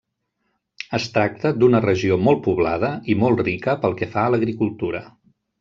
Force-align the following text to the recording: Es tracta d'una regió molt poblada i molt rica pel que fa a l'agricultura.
Es 0.97 1.05
tracta 1.17 1.51
d'una 1.59 1.83
regió 1.85 2.17
molt 2.29 2.41
poblada 2.49 2.91
i 3.15 3.19
molt 3.25 3.47
rica 3.47 3.79
pel 3.85 3.97
que 4.01 4.11
fa 4.15 4.25
a 4.27 4.37
l'agricultura. 4.37 5.05